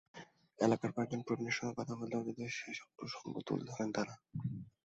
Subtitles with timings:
[0.59, 4.15] এলাকার কয়েকজন প্রবীণের সঙ্গে কথা বললে অতীতের সেসব প্রসঙ্গ তুলে ধরেন তাঁরা।